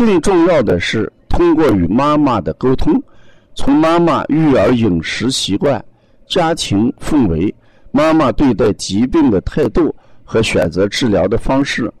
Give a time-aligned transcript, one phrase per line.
[0.00, 3.00] 更重要的是，通过与妈妈的沟通，
[3.54, 5.84] 从妈妈育儿饮食习惯、
[6.26, 7.54] 家庭氛围、
[7.90, 9.94] 妈妈对待疾病的态度
[10.24, 11.92] 和选择治疗的方式、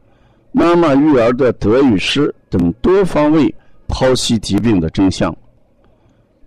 [0.50, 3.54] 妈妈育儿的得与失等多方位
[3.86, 5.36] 剖析疾病的真相。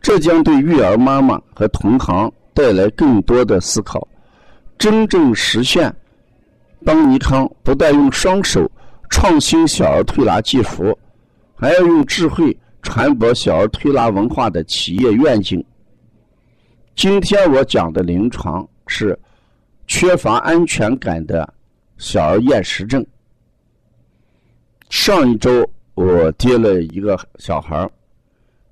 [0.01, 4.07] 这将对育儿妈妈和同行带来更多的思考，
[4.79, 5.95] 真正实现
[6.83, 8.67] 邦尼康不但用双手
[9.11, 10.97] 创新小儿推拿技术。
[11.55, 15.63] 还要用智慧传播小儿推拿文化的企业愿景。
[16.95, 19.17] 今天我讲的临床是
[19.87, 21.51] 缺乏安全感的
[21.97, 23.05] 小儿厌食症。
[24.89, 27.89] 上一周我接了一个小孩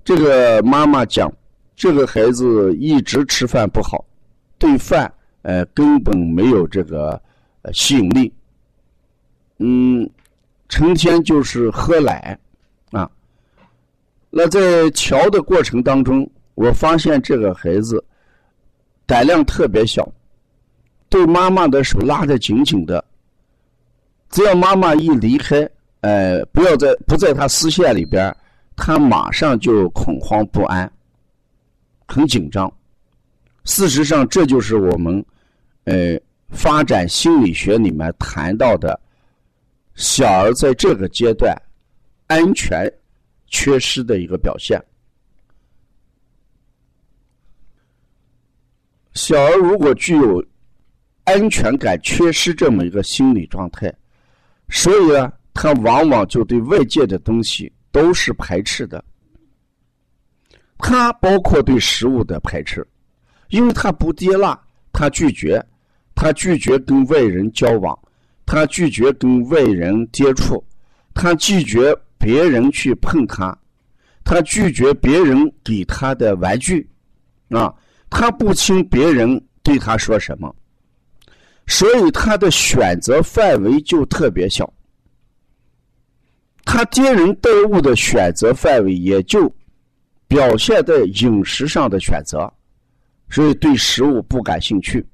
[0.04, 1.32] 这个妈妈讲，
[1.74, 4.04] 这个孩子一直吃饭不好，
[4.58, 5.12] 对饭
[5.42, 7.20] 呃根本没有这个
[7.72, 8.32] 吸引力，
[9.58, 10.08] 嗯，
[10.68, 12.38] 成天就是喝奶。
[14.34, 18.02] 那在瞧的过程当中，我发现这个孩子
[19.04, 20.10] 胆量特别小，
[21.10, 23.04] 对妈妈的手拉得紧紧的。
[24.30, 25.68] 只要妈妈一离开，
[26.00, 28.34] 呃，不要在不在他视线里边，
[28.74, 30.90] 他马上就恐慌不安，
[32.08, 32.72] 很紧张。
[33.64, 35.22] 事实上，这就是我们
[35.84, 38.98] 呃发展心理学里面谈到的
[39.94, 41.54] 小儿在这个阶段
[42.28, 42.90] 安全。
[43.52, 44.82] 缺失的一个表现。
[49.12, 50.44] 小儿如果具有
[51.24, 53.94] 安全感缺失这么一个心理状态，
[54.70, 59.04] 所以啊，他往往就对外界的东西都是排斥的。
[60.78, 62.84] 他包括对食物的排斥，
[63.50, 64.58] 因为他不接纳，
[64.92, 65.64] 他拒绝，
[66.14, 67.96] 他拒绝跟外人交往，
[68.46, 70.64] 他拒绝跟外人接触，
[71.12, 71.94] 他拒绝。
[72.22, 73.58] 别人去碰他，
[74.22, 76.88] 他拒绝别人给他的玩具，
[77.48, 77.74] 啊，
[78.08, 80.54] 他不听别人对他说什么，
[81.66, 84.72] 所以他的选择范围就特别小，
[86.64, 89.52] 他接人待物的选择范围也就
[90.28, 92.48] 表现在饮食上的选择，
[93.30, 95.04] 所以对食物不感兴趣。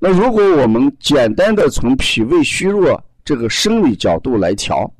[0.00, 4.92] 那如果我们简单的从脾胃虚弱这个生理角度来调。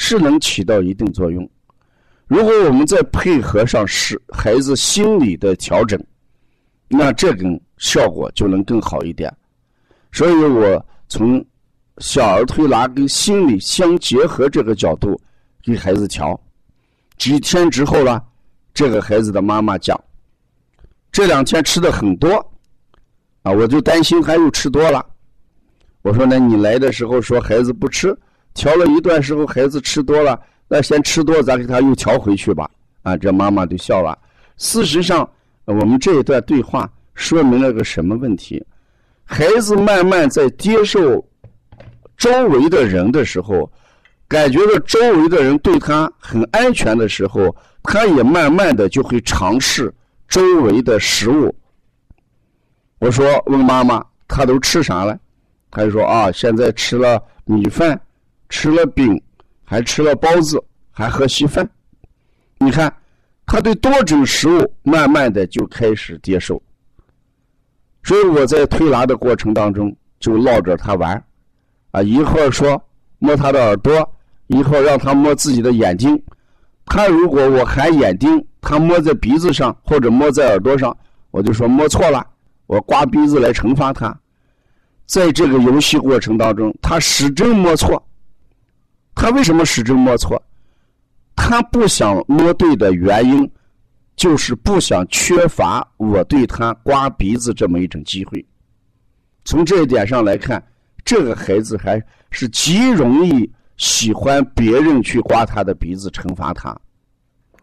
[0.00, 1.50] 是能起到一定作用。
[2.28, 6.00] 如果我们再配合上是孩子心理的调整，
[6.86, 9.34] 那这种效果就能更好一点。
[10.12, 11.44] 所以我从
[11.98, 15.20] 小儿推拿跟心理相结合这个角度
[15.64, 16.40] 给孩子调。
[17.18, 18.22] 几天之后呢，
[18.72, 20.00] 这个孩子的妈妈讲，
[21.10, 22.34] 这两天吃的很多，
[23.42, 25.04] 啊，我就担心他又吃多了。
[26.02, 28.16] 我说那你来的时候说孩子不吃。
[28.54, 32.68] 调了一段时候，孩子吃多了，那先吃多，咱给他又调回去吧。
[33.02, 34.18] 啊，这妈妈就笑了。
[34.56, 35.28] 事实上，
[35.64, 38.64] 我们这一段对话说明了个什么问题？
[39.24, 41.24] 孩子慢慢在接受
[42.16, 43.70] 周围的人的时候，
[44.26, 49.94] 感觉到周围的人对他很安全的时候，他也慢慢的就会尝试
[50.26, 51.54] 周围的食物。
[52.98, 55.16] 我说问妈妈，他都吃啥了？
[55.70, 57.98] 他就说啊，现在吃了米饭。
[58.48, 59.20] 吃了饼，
[59.64, 61.68] 还吃了包子，还喝稀饭。
[62.58, 62.92] 你看，
[63.46, 66.60] 他对多种食物慢慢的就开始接受。
[68.02, 71.22] 所以我在推拿的过程当中就绕着他玩，
[71.90, 72.82] 啊，一会儿说
[73.18, 74.14] 摸他的耳朵，
[74.46, 76.20] 一会儿让他摸自己的眼睛。
[76.86, 80.96] 他如果我喊眼睛，他摸在鼻子上或者摸在耳朵上，
[81.30, 82.26] 我就说摸错了，
[82.66, 84.18] 我刮鼻子来惩罚他。
[85.04, 88.02] 在这个游戏过程当中，他始终摸错。
[89.20, 90.40] 他为什么始终摸错？
[91.34, 93.50] 他不想摸对的原因，
[94.14, 98.46] 就是不想缺乏我对他刮鼻子这么一种机会。
[99.44, 100.64] 从这一点上来看，
[101.04, 102.00] 这个孩子还
[102.30, 106.80] 是极容易喜欢别人去刮他的鼻子，惩罚他，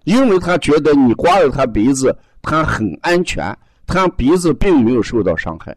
[0.03, 5.73] 因为他觉得你刮了他鼻子，他很安全，他鼻子并没有受到伤害。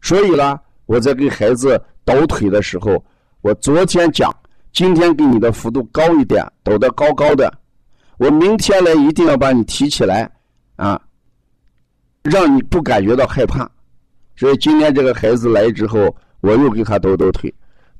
[0.00, 0.56] 所以呢，
[0.86, 3.04] 我在给孩子抖腿的时候。
[3.42, 4.34] 我昨天讲，
[4.72, 7.50] 今天给你的幅度高一点，抖得高高的，
[8.18, 10.30] 我明天来一定要把你提起来，
[10.76, 11.00] 啊，
[12.22, 13.68] 让你不感觉到害怕。
[14.36, 17.52] 所以今天这个孩子来之后，我又给他抖抖腿，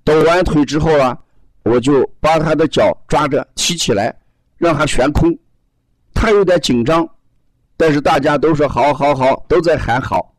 [0.04, 1.16] 抖完腿之后啊，
[1.62, 4.14] 我就把他的脚抓着提起来，
[4.58, 5.34] 让他悬空。
[6.12, 7.08] 他有点紧张，
[7.78, 10.34] 但是大家都说好，好，好，都在喊好。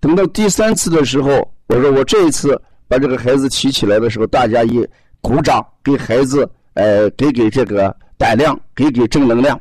[0.00, 1.30] 等到第三次的时候，
[1.66, 2.58] 我说我这一次
[2.90, 4.84] 把这个孩子提起来的时候，大家一
[5.20, 9.58] 鼓掌，给孩子，呃，给给这个胆量，给给正能量，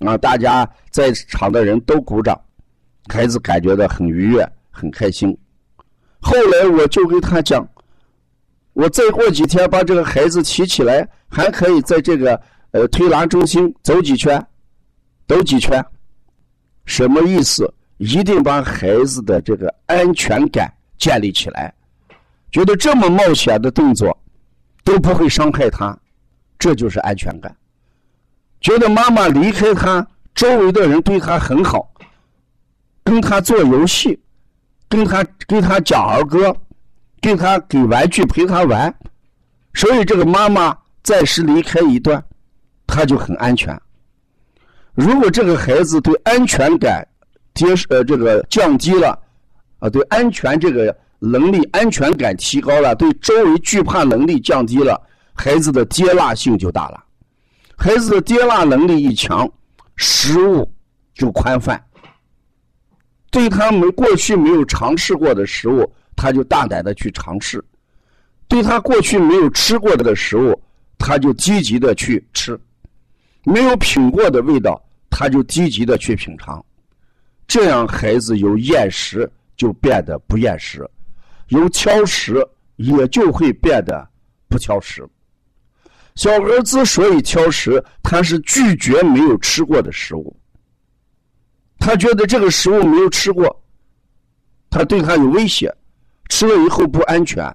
[0.00, 2.38] 啊，大家在场的人都鼓掌，
[3.08, 4.46] 孩子感觉到很愉悦。
[4.78, 5.34] 很开心，
[6.20, 7.66] 后来我就跟他讲，
[8.74, 12.38] 我再过几天把这个孩子提起来，还可以在这个
[12.72, 14.46] 呃推拿中心走几圈，
[15.26, 15.82] 走几圈，
[16.84, 17.72] 什么意思？
[17.96, 21.72] 一定把孩子的这个安全感建立起来，
[22.56, 24.18] 觉得这么冒险的动作
[24.82, 25.94] 都不会伤害他，
[26.58, 27.54] 这就是安全感。
[28.62, 31.86] 觉得妈妈离开他，周围的人对他很好，
[33.04, 34.18] 跟他做游戏。
[34.88, 36.56] 跟他跟他讲儿歌，
[37.20, 38.94] 给他给玩具陪他玩，
[39.74, 42.24] 所以这个妈妈暂时离开一段，
[42.86, 43.78] 他就很安全。
[44.94, 47.06] 如果这个孩子对安全感
[47.52, 49.18] 接呃这个降低了，
[49.80, 55.00] 啊对安全这个能力安全感提高了，对周围惧怕能力降低了，
[55.34, 57.02] 孩子的接纳性就大了。
[57.76, 59.50] 孩子的接纳能力一强，
[59.96, 60.70] 食物
[61.14, 61.82] 就宽泛。
[63.30, 67.60] 对他们过去没有尝试过的食物，他就大胆的去尝试；
[68.48, 70.58] 对他过去没有吃过的食物，
[70.96, 72.54] 他就积极的去吃；
[73.44, 76.64] 没有品过的味道，他就积极的去品尝。
[77.46, 80.88] 这样，孩子由厌食就变得不厌食，
[81.48, 82.46] 由挑食
[82.76, 84.08] 也就会变得
[84.48, 85.06] 不挑食。
[86.14, 90.34] 小孩之所以挑食，他是拒绝没有吃过的食物。
[91.78, 93.64] 他觉得这个食物没有吃过，
[94.70, 95.72] 他对他有威胁，
[96.30, 97.54] 吃了以后不安全，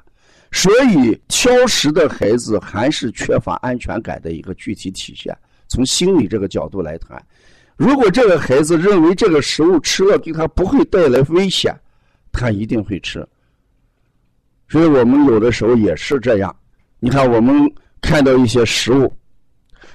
[0.52, 5.36] 所以挑食的孩子还是缺乏安全感的一个具体体现。
[5.68, 7.22] 从心理这个角度来谈，
[7.78, 11.76] 如果这个孩子认为这个食物吃了给他不会带来危险，
[12.32, 13.28] 他一定会吃。
[14.72, 16.56] 所以我们有的时候也是这样。
[17.02, 17.70] 你看，我们
[18.00, 19.14] 看到一些食物，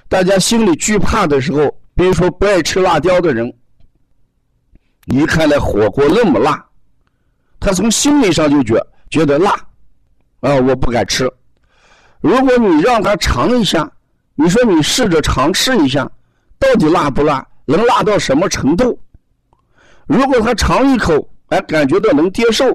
[0.06, 3.50] 大家心里惧怕的时候，比如说不爱吃辣椒的人。
[5.06, 6.62] 你看那火锅那么辣，
[7.58, 8.78] 他从心理上就觉
[9.08, 9.52] 觉得辣，
[10.40, 11.30] 啊，我不敢吃。
[12.20, 13.90] 如果你让他尝一下，
[14.34, 16.06] 你说你试着尝试一下，
[16.58, 18.98] 到底辣不辣，能辣到什么程度？
[20.06, 22.66] 如果他尝一口，哎，感觉到能接受，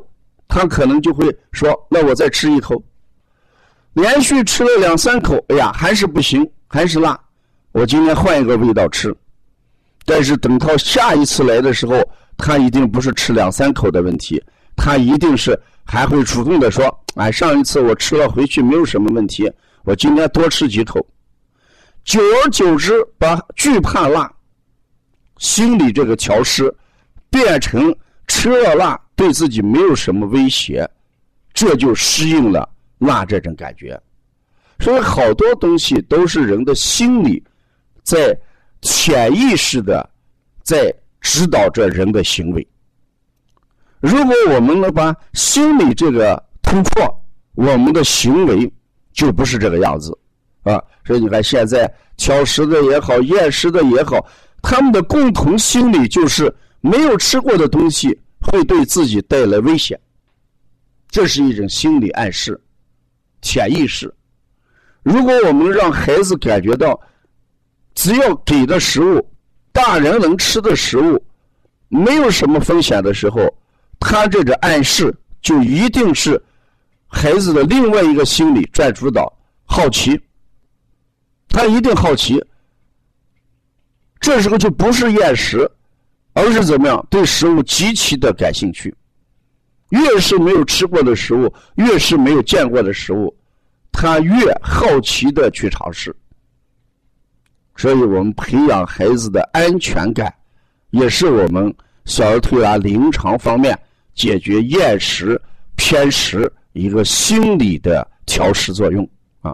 [0.54, 2.84] 他可能就会说：“那我再吃一口。”
[3.96, 7.18] 连续吃了两三口，哎呀，还是不行，还是辣，
[7.72, 9.16] 我今天换一个味道吃。
[10.06, 11.98] 但是等到下一次来的时候，
[12.36, 14.44] 他一定不是吃两三口的问题，
[14.76, 19.50] 他一定是还会主动的说：“哎，上一次我吃了回去没有什么问题，
[19.86, 21.00] 我今天多吃几口。”
[22.04, 24.30] 久而久之，把惧怕辣、
[25.38, 26.74] 心理这个调试，
[27.30, 27.96] 变成
[28.28, 30.90] 吃了辣对自己没有什么威胁，
[31.54, 34.02] 这就适应了辣这种感觉。
[34.80, 37.44] 所以好多东西都是人的心理
[38.02, 38.36] 在
[38.82, 40.10] 潜意识的
[40.64, 40.92] 在。
[41.24, 42.68] 指导着人的行为。
[44.00, 47.24] 如果我们能把心理这个突破，
[47.54, 48.74] 我们的行为
[49.14, 50.18] 就不是这个样子
[50.64, 50.82] 啊。
[51.06, 51.88] 所以你看，现在
[52.18, 54.18] 挑食的也好，厌食的也好，
[54.64, 60.00] 他们的共同心理就是没有吃过的东西会对自己带来危险，
[61.10, 62.60] 这是一种心理暗示、
[63.42, 64.14] 潜意识。
[65.04, 67.00] 如果我们让孩子感觉到，
[67.96, 69.28] 只要给的食物。
[69.74, 71.26] 大人能吃的食物，
[71.88, 73.40] 没有什么风险的时候，
[74.02, 76.40] 他这个暗示就一定是
[77.08, 79.32] 孩子的另外一个心理占主导，
[79.64, 80.20] 好奇。
[81.48, 82.44] 他一定好奇，
[84.20, 85.72] 这时候就不是厌食，
[86.34, 87.06] 而是怎么样？
[87.10, 88.94] 对食物极其的感兴趣。
[89.90, 93.36] 越是没有吃过的食物，越是没有见过的食物，
[93.92, 96.16] 他越好奇的去尝试。
[97.76, 100.34] 所以我们培养孩子的安全感，
[100.92, 101.74] 也是我们
[102.06, 103.78] 小儿推拿临床方面
[104.14, 105.42] 解决厌食、
[105.76, 109.08] 偏食一个心理的调试作用
[109.42, 109.54] 啊。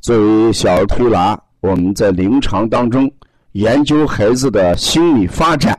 [0.00, 3.12] 作为小儿推拿，我们在临床当中
[3.58, 5.76] 研究孩子的心理发展，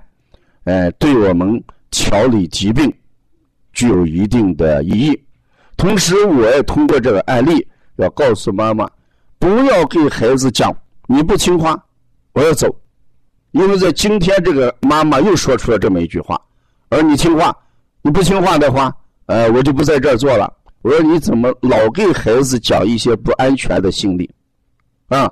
[0.65, 2.93] 呃，对我们调理疾病
[3.71, 5.17] 具有一定的意义。
[5.77, 8.85] 同时，我也通过这个案例，要告诉妈妈，
[9.37, 10.75] 不要给孩子讲
[11.07, 11.81] 你不听话，
[12.33, 12.67] 我要走。
[13.51, 16.37] 因为在今天，这个妈妈又说出了这么一句话，
[16.89, 17.55] 而你听话，
[18.01, 18.93] 你不听话的话，
[19.27, 20.53] 呃，我就不在这儿做了。
[20.81, 24.29] 我说你怎么老给孩子讲一些不安全的心理？
[25.07, 25.31] 啊，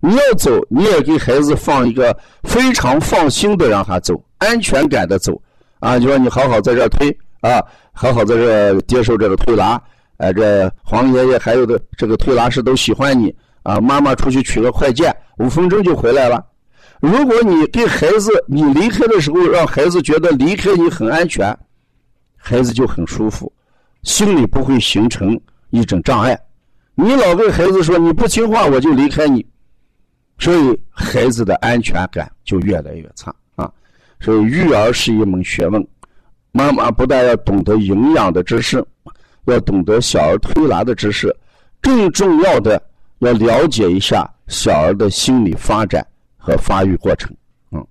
[0.00, 5.40] 你要走，你也给孩子放一个非常放心的让他走，安全感的走。
[5.78, 7.08] 啊，就说你好好在这推
[7.40, 9.80] 啊，好好在这接受这个推拿。
[10.18, 13.80] 哎，这黄爷爷还有的这个推拿师都喜欢你啊。
[13.80, 16.44] 妈妈出去取个快件，五分钟就回来了。
[17.00, 21.56] 如果你给孩子你离开的时候，让孩子觉得离开你很安全，
[22.36, 23.50] 孩子就很舒服，
[24.02, 25.40] 心里不会形成
[25.70, 26.38] 一种障碍。
[26.94, 29.46] 你老跟孩子说你不听话，我就离开你，
[30.40, 33.72] 所以孩子的安全感就越来越差啊。
[34.18, 35.86] 所以育儿是一门学问，
[36.50, 38.84] 妈妈不但要懂得营养的知识。
[39.46, 41.34] 要懂得小儿推拿的知识，
[41.80, 42.80] 更重要的
[43.20, 46.06] 要了解一下小儿的心理发展
[46.36, 47.34] 和发育过程。
[47.72, 47.84] 嗯，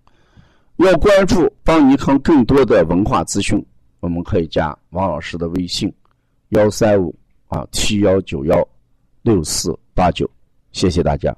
[0.77, 3.65] 要关注邦尼康更多的文化资讯，
[3.99, 5.91] 我们可以加王老师的微信：
[6.49, 7.13] 幺三五
[7.47, 8.65] 啊七幺九幺
[9.23, 10.29] 六四八九。
[10.71, 11.35] 谢谢大家。